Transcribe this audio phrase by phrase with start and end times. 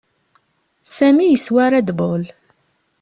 [0.95, 2.23] Sami yeswa Red Bull.